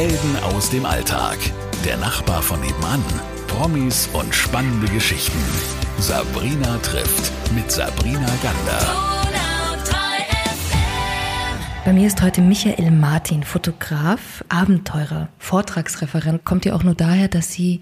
[0.00, 1.36] Helden aus dem Alltag.
[1.84, 3.04] Der Nachbar von nebenan.
[3.48, 5.38] Promis und spannende Geschichten.
[5.98, 8.80] Sabrina trifft mit Sabrina Gander.
[11.84, 16.46] Bei mir ist heute Michael Martin, Fotograf, Abenteurer, Vortragsreferent.
[16.46, 17.80] Kommt ja auch nur daher, dass Sie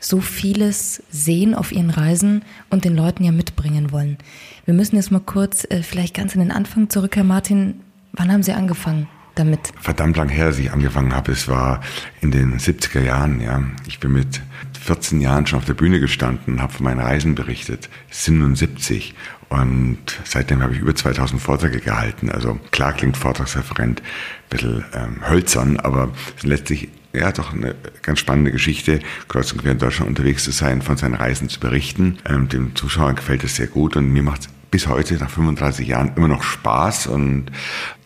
[0.00, 4.18] so vieles sehen auf Ihren Reisen und den Leuten ja mitbringen wollen.
[4.64, 7.82] Wir müssen jetzt mal kurz äh, vielleicht ganz in den Anfang zurück, Herr Martin.
[8.14, 9.06] Wann haben Sie angefangen?
[9.34, 9.72] Damit?
[9.80, 11.32] Verdammt lang her, als ich angefangen habe.
[11.32, 11.80] Es war
[12.20, 13.62] in den 70er Jahren, ja.
[13.86, 14.42] Ich bin mit
[14.84, 17.88] 14 Jahren schon auf der Bühne gestanden, habe von meinen Reisen berichtet.
[18.10, 19.14] 77.
[19.48, 22.30] Und seitdem habe ich über 2000 Vorträge gehalten.
[22.30, 27.74] Also klar klingt Vortragsreferent ein bisschen ähm, hölzern, aber es ist letztlich ja doch eine
[28.00, 31.60] ganz spannende Geschichte, kreuz und quer in Deutschland unterwegs zu sein, von seinen Reisen zu
[31.60, 32.18] berichten.
[32.26, 35.86] Ähm, dem Zuschauern gefällt es sehr gut und mir macht es bis heute nach 35
[35.86, 37.52] Jahren immer noch Spaß und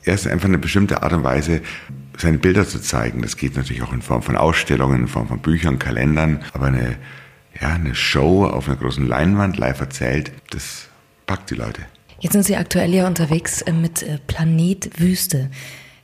[0.05, 1.63] er ist einfach eine bestimmte Art und Weise,
[2.19, 3.23] seine Bilder zu zeigen.
[3.23, 6.97] Das geht natürlich auch in Form von Ausstellungen, in Form von Büchern, Kalendern, aber eine,
[7.61, 10.89] ja, eine Show auf einer großen Leinwand live erzählt, das
[11.27, 11.83] packt die Leute.
[12.19, 15.51] Jetzt sind Sie aktuell ja unterwegs äh, mit äh, Planet Wüste.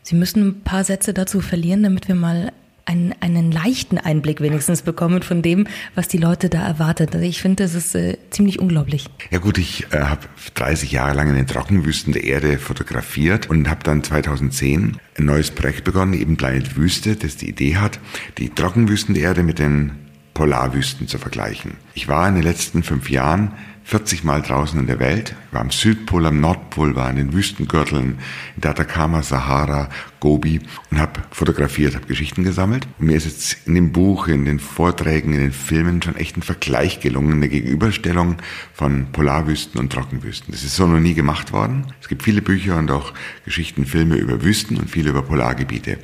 [0.03, 2.53] Sie müssen ein paar Sätze dazu verlieren, damit wir mal
[2.85, 7.15] einen, einen leichten Einblick wenigstens bekommen von dem, was die Leute da erwartet.
[7.15, 9.07] Also ich finde, das ist äh, ziemlich unglaublich.
[9.31, 10.23] Ja gut, ich äh, habe
[10.55, 15.51] 30 Jahre lang in den Trockenwüsten der Erde fotografiert und habe dann 2010 ein neues
[15.51, 17.99] Projekt begonnen, eben Planet Wüste, das die Idee hat,
[18.39, 19.93] die Trockenwüsten der Erde mit den
[20.35, 21.75] Polarwüsten zu vergleichen.
[21.95, 23.53] Ich war in den letzten fünf Jahren
[23.85, 25.35] 40 Mal draußen in der Welt.
[25.49, 28.19] Ich war am Südpol, am Nordpol, war in den Wüstengürteln,
[28.55, 29.89] in der Atacama, Sahara,
[30.21, 30.61] Gobi
[30.91, 32.87] und habe fotografiert, habe Geschichten gesammelt.
[32.99, 36.37] Und mir ist jetzt in dem Buch, in den Vorträgen, in den Filmen schon echt
[36.37, 38.37] ein Vergleich gelungen, eine Gegenüberstellung
[38.73, 40.53] von Polarwüsten und Trockenwüsten.
[40.53, 41.87] Das ist so noch nie gemacht worden.
[42.01, 43.13] Es gibt viele Bücher und auch
[43.45, 45.99] Geschichten, Filme über Wüsten und viele über Polargebiete.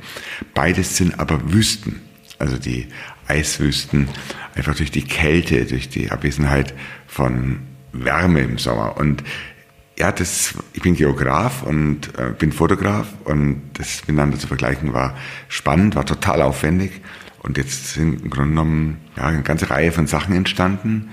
[0.53, 2.08] Beides sind aber Wüsten.
[2.39, 2.87] Also die
[3.27, 4.07] Eiswüsten,
[4.55, 6.73] einfach durch die Kälte, durch die Abwesenheit
[7.07, 7.59] von
[7.91, 8.97] Wärme im Sommer.
[8.97, 9.23] Und
[9.97, 15.15] ja, das, ich bin Geograf und äh, bin Fotograf und das miteinander zu vergleichen war
[15.49, 17.01] spannend, war total aufwendig.
[17.43, 21.09] Und jetzt sind im Grunde genommen ja, eine ganze Reihe von Sachen entstanden,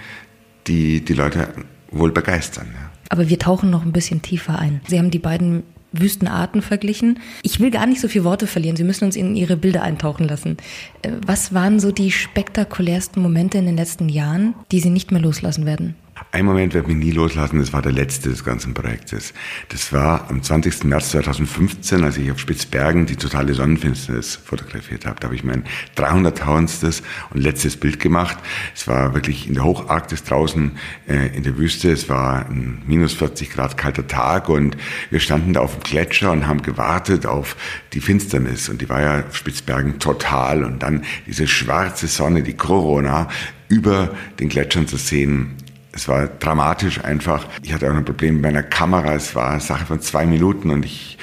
[0.66, 1.48] die die Leute
[1.90, 2.68] wohl begeistern.
[2.72, 2.90] Ja.
[3.08, 4.80] Aber wir tauchen noch ein bisschen tiefer ein.
[4.86, 5.62] Sie haben die beiden
[6.00, 7.18] Wüstenarten verglichen.
[7.42, 8.76] Ich will gar nicht so viele Worte verlieren.
[8.76, 10.56] Sie müssen uns in Ihre Bilder eintauchen lassen.
[11.02, 15.20] Äh, was waren so die spektakulärsten Momente in den letzten Jahren, die Sie nicht mehr
[15.20, 15.94] loslassen werden?
[16.32, 19.34] Ein Moment wird mich nie loslassen, das war der letzte des ganzen Projektes.
[19.68, 20.84] Das war am 20.
[20.84, 25.20] März 2015, als ich auf Spitzbergen die totale Sonnenfinsternis fotografiert habe.
[25.20, 27.02] Da habe ich mein 300.000stes
[27.34, 28.38] und letztes Bild gemacht.
[28.74, 31.90] Es war wirklich in der Hocharktis draußen äh, in der Wüste.
[31.90, 34.78] Es war ein minus 40 Grad kalter Tag und
[35.10, 37.56] wir standen da auf dem Gletscher und haben gewartet auf
[37.92, 38.70] die Finsternis.
[38.70, 40.64] Und die war ja auf Spitzbergen total.
[40.64, 43.28] Und dann diese schwarze Sonne, die Corona,
[43.68, 45.56] über den Gletschern zu sehen
[45.96, 47.46] es war dramatisch einfach.
[47.62, 49.14] Ich hatte auch ein Problem mit meiner Kamera.
[49.14, 51.16] Es war eine Sache von zwei Minuten und ich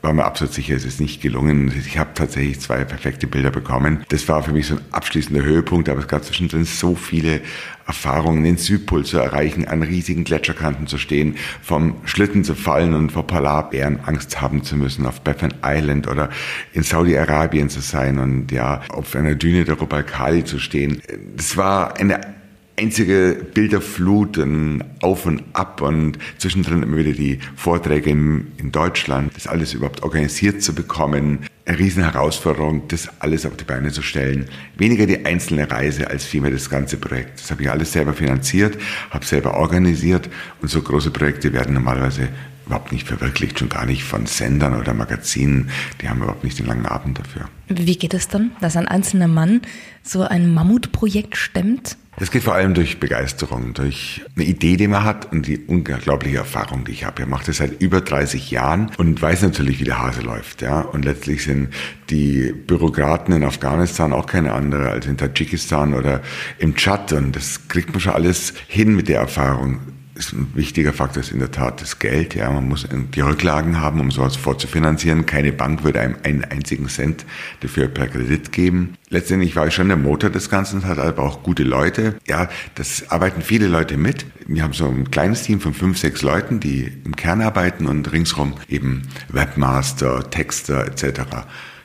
[0.00, 1.72] war mir absolut sicher, es ist nicht gelungen.
[1.76, 4.04] Ich habe tatsächlich zwei perfekte Bilder bekommen.
[4.08, 7.40] Das war für mich so ein abschließender Höhepunkt, aber es gab zwischendrin so viele
[7.86, 13.12] Erfahrungen, den Südpol zu erreichen, an riesigen Gletscherkanten zu stehen, vom Schlitten zu fallen und
[13.12, 16.30] vor Polarbären Angst haben zu müssen, auf Baffin Island oder
[16.72, 21.02] in Saudi-Arabien zu sein und ja, auf einer Düne der Rubalkali zu stehen.
[21.36, 22.37] Das war eine
[22.78, 29.32] einzige Bilderflut, ein Auf und Ab und zwischendrin immer wieder die Vorträge in, in Deutschland,
[29.36, 31.40] das alles überhaupt organisiert zu bekommen.
[31.66, 34.46] Eine riesen Herausforderung, das alles auf die Beine zu stellen.
[34.76, 37.40] Weniger die einzelne Reise als vielmehr das ganze Projekt.
[37.40, 38.78] Das habe ich alles selber finanziert,
[39.10, 40.30] habe selber organisiert
[40.62, 42.28] und so große Projekte werden normalerweise
[42.64, 45.70] überhaupt nicht verwirklicht, schon gar nicht von Sendern oder Magazinen.
[46.00, 47.48] Die haben überhaupt nicht den langen Abend dafür.
[47.68, 49.62] Wie geht es dann, dass ein einzelner Mann
[50.02, 51.96] so ein Mammutprojekt stemmt?
[52.20, 56.38] Es geht vor allem durch Begeisterung, durch eine Idee, die man hat und die unglaubliche
[56.38, 57.22] Erfahrung, die ich habe.
[57.22, 60.62] Ich mache das seit über 30 Jahren und weiß natürlich, wie der Hase läuft.
[60.62, 60.80] Ja?
[60.80, 61.68] Und letztlich sind
[62.10, 66.20] die Bürokraten in Afghanistan auch keine andere als in Tadschikistan oder
[66.58, 67.12] im Tschad.
[67.12, 69.78] Und das kriegt man schon alles hin mit der Erfahrung
[70.18, 72.34] ist ein wichtiger Faktor ist in der Tat das Geld.
[72.34, 75.26] Ja, man muss die Rücklagen haben, um sowas vorzufinanzieren.
[75.26, 77.24] Keine Bank würde einem einen einzigen Cent
[77.60, 78.94] dafür per Kredit geben.
[79.10, 82.16] Letztendlich war ich schon der Motor des Ganzen, hat aber auch gute Leute.
[82.26, 84.26] Ja, das arbeiten viele Leute mit.
[84.48, 88.10] Wir haben so ein kleines Team von fünf, sechs Leuten, die im Kern arbeiten und
[88.10, 91.20] ringsrum eben Webmaster, Texter etc.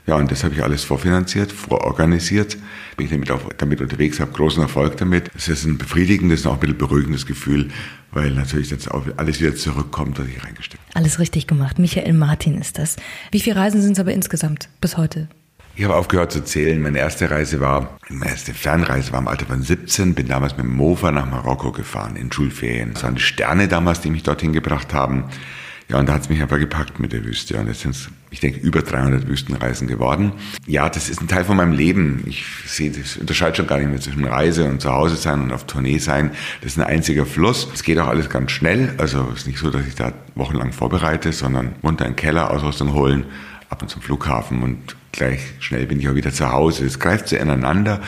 [0.05, 2.57] Ja, und das habe ich alles vorfinanziert, vororganisiert.
[2.97, 5.31] Bin ich damit, auch, damit unterwegs, habe großen Erfolg damit.
[5.35, 7.69] Es ist ein befriedigendes und auch ein bisschen beruhigendes Gefühl,
[8.11, 10.95] weil natürlich jetzt auch alles wieder zurückkommt, was ich reingesteckt habe.
[10.95, 11.79] Alles richtig gemacht.
[11.79, 12.97] Michael Martin ist das.
[13.31, 15.29] Wie viele Reisen sind es aber insgesamt bis heute?
[15.75, 16.81] Ich habe aufgehört zu zählen.
[16.81, 20.65] Meine erste Reise war, meine erste Fernreise war im Alter von 17, bin damals mit
[20.65, 22.93] dem Mofa nach Marokko gefahren in Schulferien.
[22.93, 25.25] Das waren die Sterne damals, die mich dorthin gebracht haben.
[25.89, 27.57] Ja, und da hat es mich einfach gepackt mit der Wüste.
[27.57, 30.31] Und jetzt sind es, ich denke, über 300 Wüstenreisen geworden.
[30.65, 32.23] Ja, das ist ein Teil von meinem Leben.
[32.25, 35.51] Ich sehe, das unterscheidet schon gar nicht mehr zwischen Reise und zu Hause sein und
[35.51, 36.31] auf Tournee sein.
[36.61, 37.67] Das ist ein einziger Fluss.
[37.73, 38.93] Es geht auch alles ganz schnell.
[38.97, 42.51] Also es ist nicht so, dass ich da wochenlang vorbereite, sondern runter in den Keller,
[42.51, 43.25] Ausrüstung holen,
[43.69, 46.85] ab und zum Flughafen und gleich schnell bin ich auch wieder zu Hause.
[46.85, 48.01] Es greift so ineinander.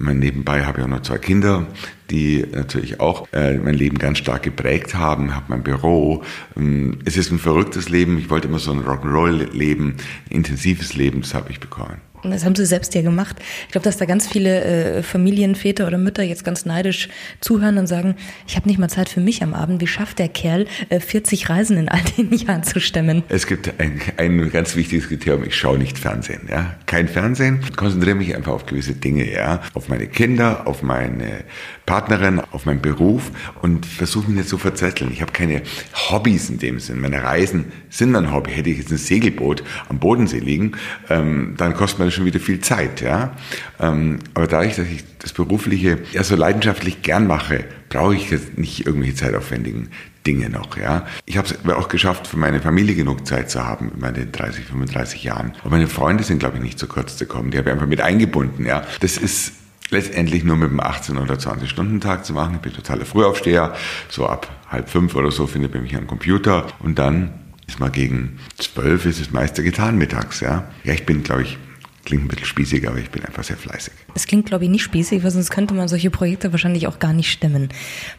[0.00, 1.66] Nebenbei habe ich auch noch zwei Kinder,
[2.10, 5.34] die natürlich auch äh, mein Leben ganz stark geprägt haben.
[5.34, 6.22] Habe mein Büro.
[6.56, 8.18] Ähm, es ist ein verrücktes Leben.
[8.18, 9.96] Ich wollte immer so ein Rock'n'Roll-Leben,
[10.30, 11.20] intensives Leben.
[11.20, 12.00] Das habe ich bekommen.
[12.24, 13.36] Das haben sie selbst ja gemacht.
[13.66, 17.08] Ich glaube, dass da ganz viele äh, Familienväter oder Mütter jetzt ganz neidisch
[17.40, 19.80] zuhören und sagen, ich habe nicht mal Zeit für mich am Abend.
[19.80, 23.22] Wie schafft der Kerl, äh, 40 Reisen in all den Jahren zu stemmen?
[23.28, 26.48] Es gibt ein, ein ganz wichtiges Kriterium, ich schaue nicht Fernsehen.
[26.50, 26.76] Ja?
[26.86, 31.44] Kein Fernsehen, konzentriere mich einfach auf gewisse Dinge, ja, auf meine Kinder, auf meine
[31.90, 33.32] Partnerin, auf meinen Beruf
[33.62, 35.10] und versuche mich nicht zu verzetteln.
[35.12, 35.62] Ich habe keine
[36.08, 37.00] Hobbys in dem Sinn.
[37.00, 38.52] Meine Reisen sind mein Hobby.
[38.52, 40.76] Hätte ich jetzt ein Segelboot am Bodensee liegen,
[41.08, 43.00] ähm, dann kostet mir das schon wieder viel Zeit.
[43.00, 43.32] Ja?
[43.80, 48.56] Ähm, aber dadurch, dass ich das Berufliche ja so leidenschaftlich gern mache, brauche ich jetzt
[48.56, 49.88] nicht irgendwelche zeitaufwendigen
[50.24, 50.76] Dinge noch.
[50.76, 51.08] Ja?
[51.26, 54.64] Ich habe es auch geschafft, für meine Familie genug Zeit zu haben in meinen 30,
[54.66, 55.54] 35 Jahren.
[55.64, 57.50] Und meine Freunde sind, glaube ich, nicht zu kurz gekommen.
[57.50, 58.64] Die habe ich einfach mit eingebunden.
[58.64, 58.84] Ja?
[59.00, 59.54] Das ist
[59.90, 62.56] letztendlich nur mit einem 18 oder 20 Stunden Tag zu machen.
[62.56, 63.74] Ich bin totaler Frühaufsteher.
[64.08, 67.32] So ab halb fünf oder so findet man mich am Computer und dann
[67.66, 70.40] ist mal gegen zwölf ist das meiste getan mittags.
[70.40, 71.58] Ja, ja ich bin, glaube ich,
[72.04, 73.92] klingt ein bisschen spießig, aber ich bin einfach sehr fleißig.
[74.14, 77.12] Es klingt, glaube ich, nicht spießig, weil sonst könnte man solche Projekte wahrscheinlich auch gar
[77.12, 77.68] nicht stemmen.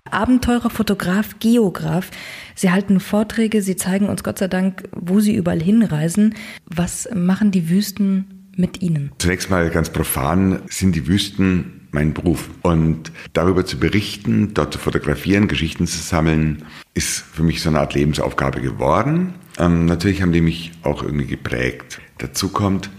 [0.09, 2.11] Abenteurer, Fotograf, Geograf.
[2.55, 6.35] Sie halten Vorträge, Sie zeigen uns Gott sei Dank, wo Sie überall hinreisen.
[6.65, 9.11] Was machen die Wüsten mit Ihnen?
[9.17, 12.49] Zunächst mal ganz profan sind die Wüsten mein Beruf.
[12.61, 16.63] Und darüber zu berichten, dort zu fotografieren, Geschichten zu sammeln,
[16.93, 19.33] ist für mich so eine Art Lebensaufgabe geworden.
[19.59, 21.99] Ähm, natürlich haben die mich auch irgendwie geprägt.
[22.17, 22.89] Dazu kommt,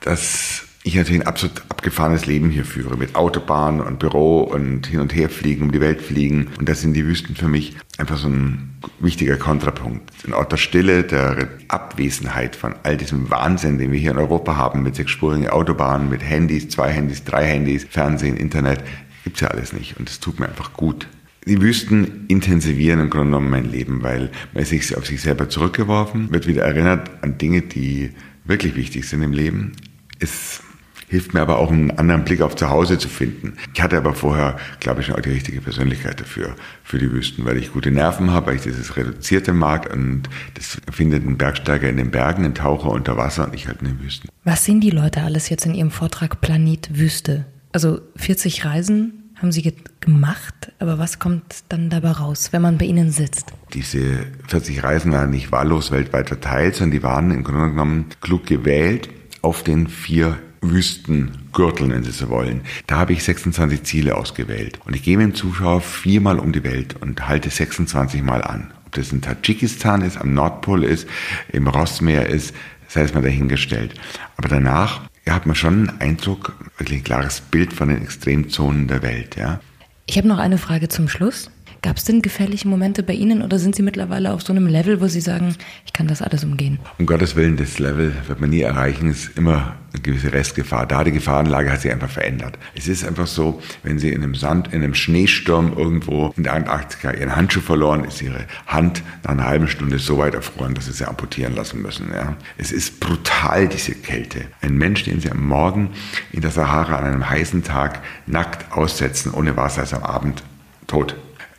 [0.00, 5.00] dass ich natürlich ein absolut abgefahrenes Leben hier führe, mit Autobahn und Büro und hin
[5.00, 6.48] und her fliegen, um die Welt fliegen.
[6.58, 10.10] Und das sind die Wüsten für mich einfach so ein wichtiger Kontrapunkt.
[10.26, 14.56] Ein Ort der Stille, der Abwesenheit von all diesem Wahnsinn, den wir hier in Europa
[14.56, 18.82] haben, mit sechsspurigen Autobahnen, mit Handys, zwei Handys, drei Handys, Fernsehen, Internet,
[19.24, 19.98] gibt's ja alles nicht.
[19.98, 21.06] Und es tut mir einfach gut.
[21.46, 26.30] Die Wüsten intensivieren im Grunde genommen mein Leben, weil man sich auf sich selber zurückgeworfen,
[26.32, 28.10] wird wieder erinnert an Dinge, die
[28.44, 29.72] wirklich wichtig sind im Leben.
[30.18, 30.62] Es
[31.08, 33.54] hilft mir aber auch einen anderen Blick auf zu Hause zu finden.
[33.74, 37.44] Ich hatte aber vorher, glaube ich, schon auch die richtige Persönlichkeit dafür, für die Wüsten,
[37.44, 40.24] weil ich gute Nerven habe, weil ich dieses Reduzierte mag und
[40.54, 43.88] das findet ein Bergsteiger in den Bergen, ein Taucher unter Wasser und ich halt in
[43.88, 44.28] den Wüsten.
[44.44, 47.46] Was sehen die Leute alles jetzt in ihrem Vortrag Planet Wüste?
[47.72, 52.86] Also 40 Reisen haben Sie gemacht, aber was kommt dann dabei raus, wenn man bei
[52.86, 53.52] Ihnen sitzt?
[53.72, 58.46] Diese 40 Reisen waren nicht wahllos weltweit verteilt, sondern die waren im Grunde genommen klug
[58.46, 59.08] gewählt
[59.42, 62.62] auf den vier Wüstengürtel, wenn Sie so wollen.
[62.86, 64.78] Da habe ich 26 Ziele ausgewählt.
[64.84, 68.72] Und ich gehe mit dem Zuschauer viermal um die Welt und halte 26 Mal an.
[68.86, 71.06] Ob das in Tadschikistan ist, am Nordpol ist,
[71.52, 72.54] im Rossmeer ist,
[72.88, 73.94] sei es mal dahingestellt.
[74.36, 79.02] Aber danach hat man schon einen Eindruck, wirklich ein klares Bild von den Extremzonen der
[79.02, 79.36] Welt.
[79.36, 79.60] Ja.
[80.06, 81.50] Ich habe noch eine Frage zum Schluss.
[81.80, 85.00] Gab es denn gefährliche Momente bei Ihnen oder sind Sie mittlerweile auf so einem Level,
[85.00, 85.54] wo Sie sagen,
[85.86, 86.80] ich kann das alles umgehen?
[86.98, 89.08] Um Gottes Willen, das Level wird man nie erreichen.
[89.08, 91.04] Es ist immer eine gewisse Restgefahr da.
[91.04, 92.58] Die Gefahrenlage hat sich einfach verändert.
[92.74, 96.54] Es ist einfach so, wenn Sie in einem Sand, in einem Schneesturm irgendwo in der
[96.54, 100.86] Antarktika Ihren Handschuh verloren, ist Ihre Hand nach einer halben Stunde so weit erfroren, dass
[100.86, 102.08] Sie sie amputieren lassen müssen.
[102.12, 102.36] Ja.
[102.56, 104.40] Es ist brutal, diese Kälte.
[104.62, 105.90] Ein Mensch, den Sie am Morgen
[106.32, 110.42] in der Sahara an einem heißen Tag nackt aussetzen, ohne Wasser, ist am Abend
[110.88, 111.14] tot.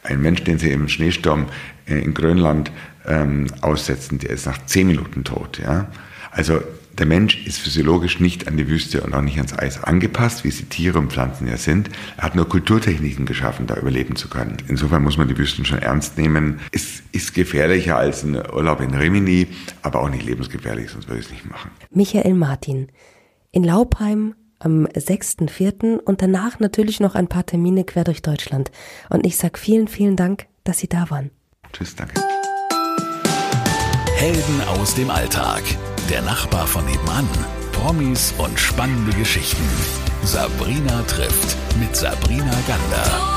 [0.09, 1.45] Ein Mensch, den Sie im Schneesturm
[1.87, 2.71] äh, in Grönland
[3.05, 5.59] ähm, aussetzen, der ist nach zehn Minuten tot.
[5.59, 5.87] Ja?
[6.31, 6.61] Also
[6.97, 10.51] der Mensch ist physiologisch nicht an die Wüste und auch nicht ans Eis angepasst, wie
[10.51, 11.89] sie Tiere und Pflanzen ja sind.
[12.17, 14.57] Er hat nur Kulturtechniken geschaffen, da überleben zu können.
[14.67, 16.59] Insofern muss man die Wüsten schon ernst nehmen.
[16.71, 19.47] Es ist gefährlicher als ein Urlaub in Rimini,
[19.81, 21.71] aber auch nicht lebensgefährlich, sonst würde ich es nicht machen.
[21.91, 22.87] Michael Martin.
[23.51, 25.97] In Laubheim am 6.4.
[25.97, 28.71] und danach natürlich noch ein paar Termine quer durch Deutschland.
[29.09, 31.31] Und ich sag vielen, vielen Dank, dass Sie da waren.
[31.73, 32.21] Tschüss, danke.
[34.15, 35.63] Helden aus dem Alltag.
[36.09, 37.27] Der Nachbar von nebenan.
[37.71, 39.63] Promis und spannende Geschichten.
[40.23, 43.28] Sabrina trifft mit Sabrina Gander.